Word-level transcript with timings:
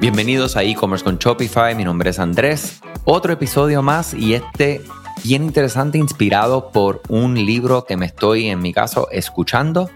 Bienvenidos 0.00 0.56
a 0.56 0.62
e-commerce 0.62 1.04
con 1.04 1.18
Shopify, 1.18 1.74
mi 1.74 1.84
nombre 1.84 2.08
es 2.08 2.18
Andrés. 2.18 2.80
Otro 3.04 3.34
episodio 3.34 3.82
más 3.82 4.14
y 4.14 4.32
este 4.32 4.80
bien 5.22 5.44
interesante 5.44 5.98
inspirado 5.98 6.70
por 6.72 7.02
un 7.10 7.34
libro 7.34 7.84
que 7.84 7.98
me 7.98 8.06
estoy 8.06 8.46
en 8.46 8.60
mi 8.60 8.72
caso 8.72 9.10
escuchando 9.10 9.90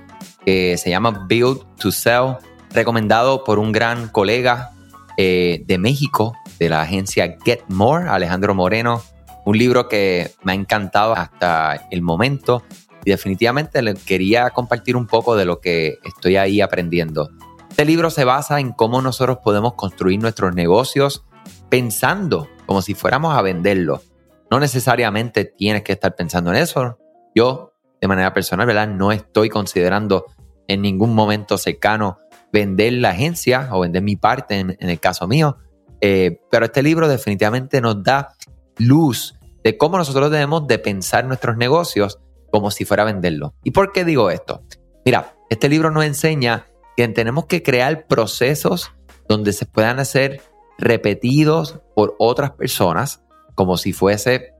que 0.44 0.76
se 0.76 0.90
llama 0.90 1.24
Build 1.26 1.62
to 1.76 1.90
Sell, 1.90 2.36
recomendado 2.74 3.44
por 3.44 3.58
un 3.58 3.72
gran 3.72 4.08
colega 4.08 4.72
eh, 5.16 5.62
de 5.64 5.78
México 5.78 6.34
de 6.58 6.68
la 6.68 6.82
agencia 6.82 7.38
Get 7.42 7.62
More, 7.68 8.06
Alejandro 8.06 8.54
Moreno. 8.54 9.02
Un 9.46 9.56
libro 9.56 9.88
que 9.88 10.32
me 10.42 10.52
ha 10.52 10.54
encantado 10.54 11.14
hasta 11.16 11.88
el 11.90 12.02
momento 12.02 12.62
y 13.06 13.10
definitivamente 13.10 13.80
le 13.80 13.94
quería 13.94 14.50
compartir 14.50 14.96
un 14.96 15.06
poco 15.06 15.34
de 15.34 15.46
lo 15.46 15.60
que 15.60 15.98
estoy 16.04 16.36
ahí 16.36 16.60
aprendiendo. 16.60 17.30
Este 17.74 17.86
libro 17.86 18.08
se 18.08 18.24
basa 18.24 18.60
en 18.60 18.70
cómo 18.70 19.02
nosotros 19.02 19.38
podemos 19.42 19.74
construir 19.74 20.20
nuestros 20.20 20.54
negocios 20.54 21.24
pensando 21.68 22.48
como 22.66 22.82
si 22.82 22.94
fuéramos 22.94 23.36
a 23.36 23.42
venderlo. 23.42 24.00
No 24.48 24.60
necesariamente 24.60 25.44
tienes 25.44 25.82
que 25.82 25.94
estar 25.94 26.14
pensando 26.14 26.50
en 26.50 26.58
eso. 26.58 27.00
Yo, 27.34 27.74
de 28.00 28.06
manera 28.06 28.32
personal. 28.32 28.96
No 28.96 29.10
estoy 29.10 29.48
considerando 29.48 30.26
en 30.68 30.82
ningún 30.82 31.16
momento 31.16 31.58
cercano 31.58 32.20
vender 32.52 32.92
la 32.92 33.10
agencia 33.10 33.68
o 33.72 33.80
vender 33.80 34.02
mi 34.02 34.14
parte 34.14 34.60
en, 34.60 34.76
el 34.78 35.00
caso 35.00 35.26
mío. 35.26 35.56
Eh, 36.00 36.42
pero 36.52 36.66
este 36.66 36.80
libro 36.80 37.08
definitivamente 37.08 37.80
nos 37.80 38.04
da 38.04 38.36
luz 38.78 39.34
de 39.64 39.76
cómo 39.76 39.98
nosotros 39.98 40.30
debemos 40.30 40.68
de 40.68 40.78
pensar 40.78 41.24
nuestros 41.24 41.56
negocios 41.56 42.20
como 42.52 42.70
si 42.70 42.84
fuera 42.84 43.02
a 43.02 43.06
venderlo. 43.06 43.52
¿Y 43.64 43.72
por 43.72 43.90
qué 43.90 44.04
digo 44.04 44.30
esto? 44.30 44.62
Mira, 45.04 45.34
este 45.50 45.68
libro 45.68 45.90
nos 45.90 46.04
enseña 46.04 46.68
que 46.96 47.06
tenemos 47.08 47.46
que 47.46 47.62
crear 47.62 48.06
procesos 48.06 48.92
donde 49.28 49.52
se 49.52 49.66
puedan 49.66 49.98
hacer 49.98 50.42
repetidos 50.78 51.80
por 51.94 52.14
otras 52.18 52.52
personas, 52.52 53.22
como 53.54 53.76
si 53.76 53.92
fuese 53.92 54.54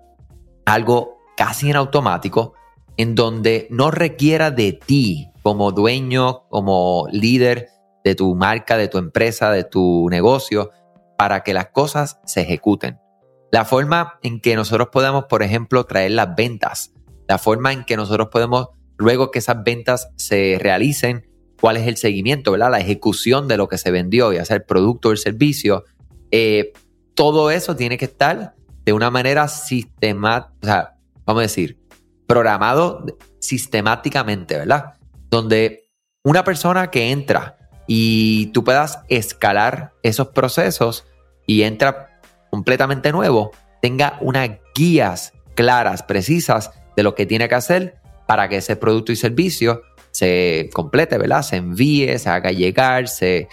algo 0.64 1.18
casi 1.36 1.70
en 1.70 1.76
automático, 1.76 2.54
en 2.96 3.14
donde 3.14 3.66
no 3.70 3.90
requiera 3.90 4.50
de 4.50 4.72
ti 4.72 5.30
como 5.42 5.72
dueño, 5.72 6.44
como 6.48 7.06
líder 7.10 7.68
de 8.04 8.14
tu 8.14 8.34
marca, 8.34 8.76
de 8.76 8.88
tu 8.88 8.98
empresa, 8.98 9.50
de 9.50 9.64
tu 9.64 10.08
negocio, 10.10 10.70
para 11.18 11.42
que 11.42 11.54
las 11.54 11.68
cosas 11.68 12.20
se 12.24 12.42
ejecuten. 12.42 12.98
La 13.50 13.64
forma 13.64 14.18
en 14.22 14.40
que 14.40 14.56
nosotros 14.56 14.88
podemos, 14.90 15.24
por 15.24 15.42
ejemplo, 15.42 15.84
traer 15.84 16.12
las 16.12 16.34
ventas, 16.34 16.92
la 17.28 17.38
forma 17.38 17.72
en 17.72 17.84
que 17.84 17.96
nosotros 17.96 18.28
podemos, 18.30 18.68
luego 18.96 19.30
que 19.30 19.38
esas 19.38 19.62
ventas 19.64 20.08
se 20.16 20.58
realicen, 20.60 21.30
cuál 21.60 21.76
es 21.76 21.86
el 21.86 21.96
seguimiento, 21.96 22.52
¿verdad? 22.52 22.70
La 22.70 22.80
ejecución 22.80 23.48
de 23.48 23.56
lo 23.56 23.68
que 23.68 23.78
se 23.78 23.90
vendió, 23.90 24.32
ya 24.32 24.44
sea 24.44 24.56
el 24.56 24.64
producto 24.64 25.08
o 25.08 25.12
el 25.12 25.18
servicio. 25.18 25.84
Eh, 26.30 26.72
todo 27.14 27.50
eso 27.50 27.76
tiene 27.76 27.96
que 27.98 28.06
estar 28.06 28.54
de 28.84 28.92
una 28.92 29.10
manera 29.10 29.48
sistemática, 29.48 30.96
vamos 31.24 31.40
a 31.40 31.42
decir, 31.42 31.78
programado 32.26 33.04
sistemáticamente, 33.38 34.58
¿verdad? 34.58 34.94
Donde 35.30 35.90
una 36.22 36.44
persona 36.44 36.90
que 36.90 37.10
entra 37.10 37.56
y 37.86 38.46
tú 38.46 38.64
puedas 38.64 39.00
escalar 39.08 39.92
esos 40.02 40.28
procesos 40.28 41.06
y 41.46 41.62
entra 41.62 42.20
completamente 42.50 43.12
nuevo, 43.12 43.52
tenga 43.82 44.16
unas 44.20 44.50
guías 44.74 45.32
claras, 45.54 46.02
precisas 46.02 46.70
de 46.96 47.02
lo 47.02 47.14
que 47.14 47.26
tiene 47.26 47.48
que 47.48 47.54
hacer 47.54 47.96
para 48.26 48.48
que 48.48 48.56
ese 48.56 48.76
producto 48.76 49.12
y 49.12 49.16
servicio 49.16 49.82
se 50.14 50.70
complete, 50.72 51.18
¿verdad? 51.18 51.42
Se 51.42 51.56
envíe, 51.56 52.18
se 52.18 52.30
haga 52.30 52.52
llegar, 52.52 53.08
se, 53.08 53.48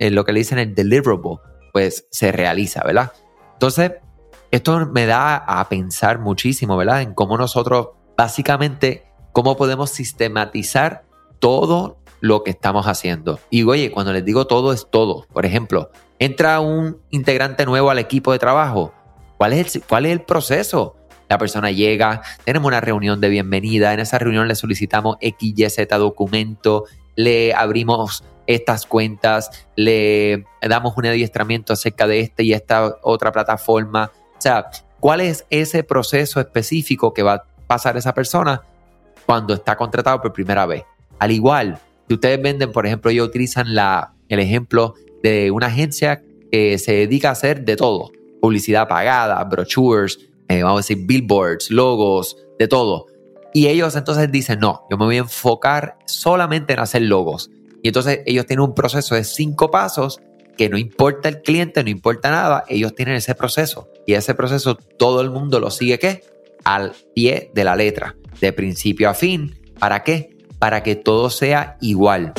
lo 0.00 0.24
que 0.24 0.32
le 0.32 0.40
dicen 0.40 0.58
el 0.58 0.74
deliverable, 0.74 1.38
pues 1.72 2.06
se 2.10 2.32
realiza, 2.32 2.82
¿verdad? 2.84 3.12
Entonces, 3.52 3.92
esto 4.50 4.86
me 4.86 5.06
da 5.06 5.36
a 5.36 5.68
pensar 5.68 6.18
muchísimo, 6.18 6.76
¿verdad? 6.76 7.02
En 7.02 7.14
cómo 7.14 7.38
nosotros, 7.38 7.90
básicamente, 8.16 9.06
cómo 9.30 9.56
podemos 9.56 9.90
sistematizar 9.90 11.04
todo 11.38 11.98
lo 12.20 12.42
que 12.42 12.50
estamos 12.50 12.86
haciendo. 12.86 13.38
Y 13.48 13.62
oye, 13.62 13.92
cuando 13.92 14.12
les 14.12 14.24
digo 14.24 14.48
todo, 14.48 14.72
es 14.72 14.88
todo. 14.90 15.26
Por 15.32 15.46
ejemplo, 15.46 15.90
entra 16.18 16.58
un 16.58 17.00
integrante 17.10 17.66
nuevo 17.66 17.90
al 17.90 18.00
equipo 18.00 18.32
de 18.32 18.40
trabajo. 18.40 18.92
¿Cuál 19.38 19.52
es 19.52 19.76
el, 19.76 19.82
cuál 19.82 20.06
es 20.06 20.12
el 20.12 20.22
proceso? 20.22 20.96
La 21.28 21.38
persona 21.38 21.70
llega, 21.70 22.22
tenemos 22.44 22.68
una 22.68 22.80
reunión 22.80 23.20
de 23.20 23.28
bienvenida, 23.28 23.92
en 23.92 24.00
esa 24.00 24.18
reunión 24.18 24.46
le 24.46 24.54
solicitamos 24.54 25.16
XYZ 25.20 25.88
documento, 25.98 26.84
le 27.16 27.52
abrimos 27.52 28.22
estas 28.46 28.86
cuentas, 28.86 29.66
le 29.74 30.44
damos 30.62 30.96
un 30.96 31.06
adiestramiento 31.06 31.72
acerca 31.72 32.06
de 32.06 32.20
esta 32.20 32.42
y 32.42 32.52
esta 32.52 32.96
otra 33.02 33.32
plataforma. 33.32 34.12
O 34.36 34.40
sea, 34.40 34.66
¿cuál 35.00 35.20
es 35.20 35.46
ese 35.50 35.82
proceso 35.82 36.38
específico 36.38 37.12
que 37.12 37.22
va 37.22 37.34
a 37.34 37.44
pasar 37.66 37.96
esa 37.96 38.14
persona 38.14 38.62
cuando 39.24 39.54
está 39.54 39.76
contratado 39.76 40.20
por 40.22 40.32
primera 40.32 40.64
vez? 40.66 40.84
Al 41.18 41.32
igual, 41.32 41.80
si 42.06 42.14
ustedes 42.14 42.40
venden, 42.40 42.70
por 42.70 42.86
ejemplo, 42.86 43.10
ellos 43.10 43.26
utilizan 43.26 43.74
la, 43.74 44.12
el 44.28 44.38
ejemplo 44.38 44.94
de 45.22 45.50
una 45.50 45.66
agencia 45.66 46.22
que 46.52 46.78
se 46.78 46.92
dedica 46.92 47.30
a 47.30 47.32
hacer 47.32 47.64
de 47.64 47.74
todo. 47.74 48.12
Publicidad 48.40 48.86
pagada, 48.86 49.42
brochures, 49.42 50.20
eh, 50.48 50.62
vamos 50.62 50.78
a 50.78 50.82
decir, 50.82 51.06
billboards, 51.06 51.70
logos, 51.70 52.36
de 52.58 52.68
todo. 52.68 53.06
Y 53.52 53.68
ellos 53.68 53.96
entonces 53.96 54.30
dicen, 54.30 54.60
no, 54.60 54.86
yo 54.90 54.98
me 54.98 55.06
voy 55.06 55.16
a 55.16 55.20
enfocar 55.20 55.96
solamente 56.06 56.74
en 56.74 56.80
hacer 56.80 57.02
logos. 57.02 57.50
Y 57.82 57.88
entonces 57.88 58.20
ellos 58.26 58.46
tienen 58.46 58.64
un 58.64 58.74
proceso 58.74 59.14
de 59.14 59.24
cinco 59.24 59.70
pasos 59.70 60.20
que 60.56 60.68
no 60.68 60.78
importa 60.78 61.28
el 61.28 61.42
cliente, 61.42 61.82
no 61.84 61.90
importa 61.90 62.30
nada, 62.30 62.64
ellos 62.68 62.94
tienen 62.94 63.14
ese 63.14 63.34
proceso. 63.34 63.88
Y 64.06 64.14
ese 64.14 64.34
proceso 64.34 64.76
todo 64.76 65.20
el 65.20 65.30
mundo 65.30 65.60
lo 65.60 65.70
sigue, 65.70 65.98
¿qué? 65.98 66.22
Al 66.64 66.92
pie 67.14 67.50
de 67.54 67.64
la 67.64 67.76
letra, 67.76 68.16
de 68.40 68.52
principio 68.52 69.08
a 69.08 69.14
fin. 69.14 69.54
¿Para 69.78 70.02
qué? 70.02 70.36
Para 70.58 70.82
que 70.82 70.96
todo 70.96 71.30
sea 71.30 71.76
igual. 71.80 72.32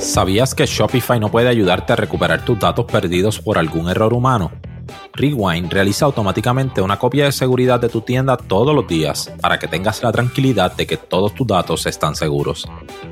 ¿Sabías 0.00 0.54
que 0.54 0.66
Shopify 0.66 1.18
no 1.20 1.30
puede 1.30 1.48
ayudarte 1.48 1.92
a 1.92 1.96
recuperar 1.96 2.44
tus 2.44 2.58
datos 2.58 2.86
perdidos 2.86 3.40
por 3.40 3.58
algún 3.58 3.90
error 3.90 4.14
humano? 4.14 4.52
Rewind 5.16 5.72
realiza 5.72 6.04
automáticamente 6.04 6.82
una 6.82 6.98
copia 6.98 7.24
de 7.24 7.32
seguridad 7.32 7.80
de 7.80 7.88
tu 7.88 8.02
tienda 8.02 8.36
todos 8.36 8.74
los 8.74 8.86
días 8.86 9.32
para 9.40 9.58
que 9.58 9.66
tengas 9.66 10.02
la 10.02 10.12
tranquilidad 10.12 10.76
de 10.76 10.86
que 10.86 10.96
todos 10.96 11.34
tus 11.34 11.46
datos 11.46 11.86
están 11.86 12.14
seguros. 12.14 12.68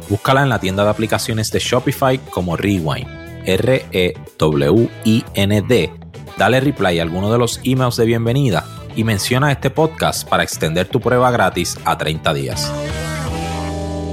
Búscala 0.08 0.42
en 0.42 0.50
la 0.50 0.58
tienda 0.58 0.84
de 0.84 0.90
aplicaciones 0.90 1.50
de 1.50 1.58
Shopify 1.58 2.18
como 2.18 2.56
Rewind, 2.56 3.08
R-E-W-I-N-D. 3.46 4.14
Dale 6.36 6.60
reply 6.60 6.98
a 6.98 7.02
alguno 7.02 7.32
de 7.32 7.38
los 7.38 7.60
emails 7.64 7.96
de 7.96 8.04
bienvenida 8.04 8.64
y 8.96 9.04
menciona 9.04 9.50
este 9.50 9.70
podcast 9.70 10.28
para 10.28 10.42
extender 10.42 10.88
tu 10.88 11.00
prueba 11.00 11.30
gratis 11.30 11.78
a 11.84 11.96
30 11.96 12.34
días. 12.34 12.72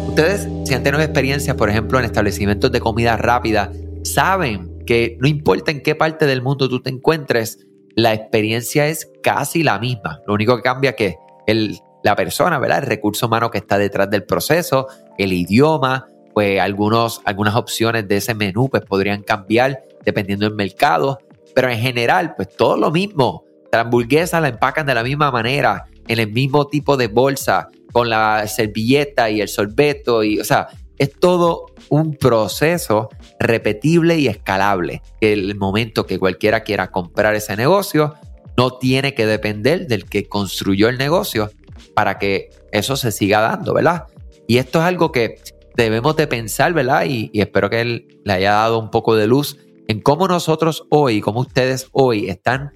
Ustedes, 0.08 0.47
si 0.66 0.73
han 0.73 0.84
tenido 0.84 1.02
experiencia, 1.03 1.56
por 1.56 1.69
ejemplo, 1.69 2.00
en 2.00 2.06
establecimientos 2.06 2.72
de 2.72 2.79
comida 2.79 3.18
rápida, 3.18 3.72
saben 4.03 4.72
que 4.85 5.18
no 5.19 5.28
importa 5.28 5.72
en 5.72 5.81
qué 5.81 5.96
parte 5.96 6.25
del 6.25 6.41
mundo 6.41 6.68
tú 6.68 6.81
te 6.81 6.90
encuentres, 6.90 7.66
la 7.96 8.13
experiencia 8.13 8.88
es 8.88 9.09
casi 9.22 9.63
la 9.63 9.79
misma. 9.79 10.22
Lo 10.28 10.34
único 10.34 10.56
que 10.56 10.63
cambia 10.63 10.91
es 10.91 10.96
que 10.96 11.16
el, 11.47 11.79
la 12.03 12.16
persona, 12.16 12.59
¿verdad? 12.59 12.79
El 12.79 12.88
recurso 12.88 13.28
humano 13.28 13.52
que 13.52 13.59
está 13.59 13.78
detrás 13.78 14.09
del 14.09 14.24
proceso, 14.24 14.88
el 15.18 15.34
idioma, 15.34 16.07
pues 16.34 16.59
algunos, 16.59 17.22
algunas 17.25 17.56
opciones 17.56 18.07
de 18.07 18.18
ese 18.18 18.34
menú 18.34 18.69
pues 18.69 18.84
podrían 18.84 19.24
cambiar 19.24 19.84
dependiendo 20.06 20.46
del 20.46 20.56
mercado, 20.56 21.19
pero 21.53 21.69
en 21.69 21.79
general 21.79 22.34
pues 22.35 22.50
todo 22.56 22.78
lo 22.78 22.91
mismo. 22.91 23.44
La 23.72 23.81
hamburguesa 23.81 24.41
la 24.41 24.50
empacan 24.50 24.85
de 24.85 24.96
la 24.96 25.03
misma 25.03 25.31
manera, 25.31 25.85
en 26.08 26.19
el 26.19 26.31
mismo 26.31 26.68
tipo 26.68 26.97
de 26.97 27.08
bolsa, 27.08 27.70
con 27.91 28.09
la 28.09 28.47
servilleta 28.47 29.29
y 29.29 29.41
el 29.41 29.47
sorbeto 29.47 30.23
y, 30.23 30.40
o 30.40 30.43
sea, 30.43 30.67
es 31.02 31.20
todo 31.20 31.66
un 31.90 32.16
proceso 32.16 33.09
repetible 33.40 34.20
y 34.20 34.28
escalable. 34.28 35.02
El 35.20 35.56
momento 35.56 36.06
que 36.06 36.20
cualquiera 36.20 36.62
quiera 36.62 36.92
comprar 36.92 37.34
ese 37.34 37.58
negocio, 37.58 38.14
no 38.56 38.78
tiene 38.78 39.16
que 39.16 39.26
depender 39.26 39.88
del 39.88 40.06
que 40.06 40.30
construyó 40.30 40.90
el 40.90 41.00
negocio 41.00 41.50
para 41.96 42.20
que 42.20 42.52
eso 42.72 42.96
se 42.98 43.12
siga 43.12 43.42
dando, 43.42 43.74
¿verdad? 43.74 44.06
Y 44.48 44.59
esto 44.59 44.78
es 44.78 44.86
algo 44.86 45.12
que 45.12 45.42
debemos 45.76 46.16
de 46.18 46.28
pensar, 46.28 46.72
¿verdad? 46.74 47.06
Y, 47.08 47.32
espero 47.34 47.72
que 47.72 47.82
él 47.82 48.20
le 48.24 48.34
haya 48.34 48.52
dado 48.52 48.78
un 48.78 48.92
poco 48.92 49.16
de 49.16 49.26
luz 49.26 49.58
en 49.88 50.02
cómo 50.02 50.28
nosotros 50.28 50.86
hoy, 50.92 51.20
cómo 51.20 51.40
ustedes 51.40 51.88
hoy 51.94 52.30
están 52.30 52.74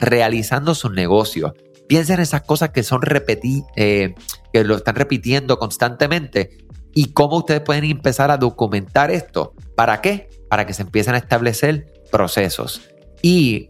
realizando 0.00 0.74
sus 0.74 0.90
negocios. 0.90 1.52
Piensen 1.86 2.16
en 2.16 2.22
esas 2.22 2.42
cosas 2.42 2.70
que 2.70 2.82
son 2.82 3.02
repetidas, 3.02 3.70
eh, 3.76 4.16
que 4.52 4.64
lo 4.64 4.74
están 4.74 4.96
repitiendo 4.96 5.56
constantemente 5.60 6.58
y 6.94 7.12
cómo 7.12 7.38
ustedes 7.38 7.60
pueden 7.60 7.84
empezar 7.84 8.30
a 8.30 8.36
documentar 8.36 9.10
esto. 9.10 9.54
¿Para 9.74 10.00
qué? 10.00 10.28
Para 10.48 10.66
que 10.66 10.74
se 10.74 10.82
empiecen 10.82 11.14
a 11.14 11.18
establecer 11.18 11.86
procesos. 12.10 12.82
Y 13.22 13.68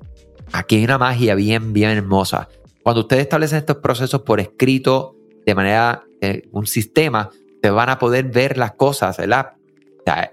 aquí 0.53 0.77
hay 0.77 0.85
una 0.85 0.99
magia 0.99 1.35
bien, 1.35 1.73
bien 1.73 1.91
hermosa. 1.91 2.49
Cuando 2.83 3.03
ustedes 3.03 3.23
establecen 3.23 3.59
estos 3.59 3.77
procesos 3.79 4.23
por 4.23 4.41
escrito, 4.41 5.17
de 5.45 5.55
manera, 5.55 6.05
eh, 6.21 6.43
un 6.53 6.67
sistema, 6.67 7.31
te 7.61 7.71
van 7.71 7.91
a 7.91 7.99
poder 7.99 8.27
ver 8.27 8.57
las 8.57 8.73
cosas, 8.73 9.17
¿verdad? 9.19 9.53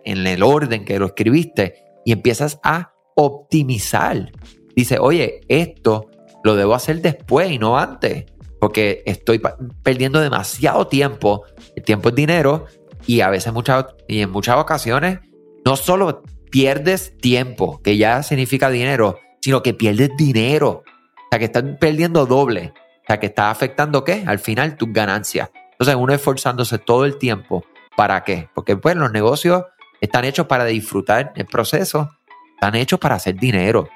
en 0.05 0.25
el 0.25 0.41
orden 0.41 0.85
que 0.85 0.97
lo 0.97 1.07
escribiste 1.07 1.75
y 2.03 2.11
empiezas 2.11 2.59
a 2.63 2.93
optimizar. 3.15 4.31
Dice, 4.75 4.97
oye, 4.99 5.41
esto 5.47 6.09
lo 6.43 6.55
debo 6.55 6.73
hacer 6.73 7.01
después 7.01 7.51
y 7.51 7.59
no 7.59 7.77
antes, 7.77 8.25
porque 8.59 9.03
estoy 9.05 9.41
perdiendo 9.83 10.19
demasiado 10.19 10.87
tiempo. 10.87 11.43
El 11.75 11.83
tiempo 11.83 12.09
es 12.09 12.15
dinero 12.15 12.65
y 13.05 13.21
a 13.21 13.29
veces 13.29 13.53
muchas, 13.53 13.85
y 14.07 14.21
en 14.21 14.31
muchas 14.31 14.57
ocasiones 14.57 15.19
no 15.65 15.75
solo 15.75 16.23
pierdes 16.49 17.17
tiempo, 17.17 17.81
que 17.83 17.97
ya 17.97 18.23
significa 18.23 18.69
dinero, 18.69 19.19
sino 19.41 19.61
que 19.61 19.73
pierdes 19.73 20.11
dinero. 20.17 20.83
O 20.83 21.29
sea, 21.29 21.39
que 21.39 21.45
estás 21.45 21.63
perdiendo 21.79 22.25
doble. 22.25 22.73
O 22.75 23.05
sea, 23.07 23.19
que 23.19 23.27
estás 23.27 23.51
afectando 23.51 24.03
qué? 24.03 24.23
Al 24.25 24.39
final 24.39 24.75
tus 24.75 24.91
ganancias. 24.91 25.49
Entonces 25.71 25.95
uno 25.95 26.13
esforzándose 26.13 26.77
todo 26.77 27.05
el 27.05 27.17
tiempo. 27.17 27.63
¿Para 27.95 28.23
qué? 28.23 28.49
Porque 28.53 28.77
pues 28.77 28.95
los 28.95 29.11
negocios 29.11 29.63
están 30.01 30.25
hechos 30.25 30.47
para 30.47 30.65
disfrutar 30.65 31.33
el 31.35 31.45
proceso, 31.45 32.11
están 32.53 32.75
hechos 32.75 32.99
para 32.99 33.15
hacer 33.15 33.35
dinero. 33.35 33.89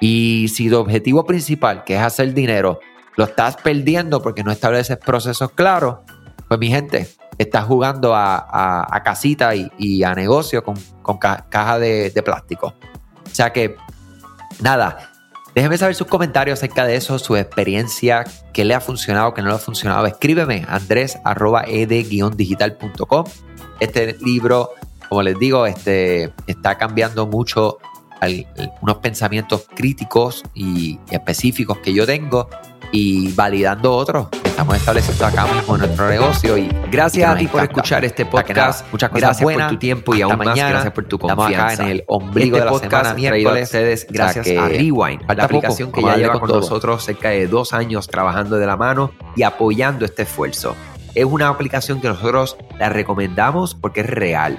Y 0.00 0.48
si 0.48 0.70
tu 0.70 0.78
objetivo 0.78 1.24
principal, 1.24 1.84
que 1.84 1.96
es 1.96 2.00
hacer 2.00 2.32
dinero, 2.32 2.80
lo 3.16 3.24
estás 3.24 3.56
perdiendo 3.56 4.22
porque 4.22 4.42
no 4.42 4.50
estableces 4.50 4.96
procesos 4.96 5.52
claros, 5.52 5.98
pues 6.48 6.58
mi 6.58 6.68
gente, 6.68 7.08
estás 7.38 7.64
jugando 7.64 8.14
a, 8.14 9.00
casita 9.04 9.54
y, 9.54 10.02
a 10.02 10.14
negocio 10.14 10.62
con, 10.62 10.76
caja 11.18 11.78
de, 11.78 12.22
plástico. 12.24 12.74
O 13.24 13.34
sea 13.34 13.52
que, 13.52 13.76
nada, 14.60 15.10
déjeme 15.54 15.78
saber 15.78 15.94
sus 15.94 16.06
comentarios 16.06 16.58
acerca 16.58 16.84
de 16.84 16.96
eso, 16.96 17.18
su 17.18 17.36
experiencia, 17.36 18.24
qué 18.52 18.64
le 18.64 18.74
ha 18.74 18.80
funcionado, 18.80 19.32
qué 19.32 19.42
no 19.42 19.48
le 19.48 19.54
ha 19.54 19.58
funcionado. 19.58 20.06
Escríbeme 20.06 20.66
andrés 20.68 21.18
ed-digital.com. 21.66 23.24
Este 23.78 24.16
libro, 24.20 24.70
como 25.08 25.22
les 25.22 25.38
digo, 25.38 25.66
este, 25.66 26.32
está 26.46 26.76
cambiando 26.76 27.26
mucho 27.26 27.78
unos 28.82 28.98
pensamientos 28.98 29.66
críticos 29.74 30.42
y 30.52 30.98
específicos 31.10 31.78
que 31.78 31.94
yo 31.94 32.04
tengo 32.04 32.50
y 32.92 33.32
validando 33.32 33.92
otros 33.92 34.28
estamos 34.60 34.76
estableciendo 34.76 35.24
acá 35.24 35.46
mismo 35.46 35.78
nuestro 35.78 36.08
negocio. 36.10 36.58
Y 36.58 36.68
gracias 36.90 37.30
a 37.30 37.34
ti 37.34 37.46
por 37.46 37.62
escuchar 37.62 38.04
este 38.04 38.26
podcast. 38.26 38.84
muchas 38.92 39.10
gracias 39.10 39.40
por 39.40 39.68
tu 39.68 39.78
tiempo 39.78 40.14
y 40.14 40.20
aún 40.20 40.36
mañana. 40.36 40.62
Más, 40.62 40.70
gracias 40.70 40.92
por 40.92 41.04
tu 41.06 41.18
confianza. 41.18 41.72
Acá 41.72 41.82
en 41.84 41.88
el 41.88 42.04
ombligo 42.06 42.56
este 42.56 42.58
de 42.58 42.64
la 42.66 42.70
podcast 42.70 42.90
semana, 42.90 43.14
miércoles. 43.14 43.62
ustedes 43.64 44.06
gracias 44.10 44.46
a 44.58 44.68
Rewind, 44.68 45.22
la 45.34 45.44
aplicación 45.44 45.90
que 45.90 46.02
ya 46.02 46.16
lleva 46.16 46.38
con 46.38 46.50
nosotros 46.50 47.02
cerca 47.02 47.30
de 47.30 47.46
dos 47.46 47.72
años 47.72 48.06
trabajando 48.06 48.56
de 48.56 48.66
la 48.66 48.76
mano 48.76 49.12
y 49.34 49.44
apoyando 49.44 50.04
este 50.04 50.22
esfuerzo. 50.24 50.76
Es 51.14 51.24
una 51.24 51.48
aplicación 51.48 52.02
que 52.02 52.08
nosotros 52.08 52.58
la 52.78 52.90
recomendamos 52.90 53.74
porque 53.74 54.00
es 54.00 54.10
real 54.10 54.58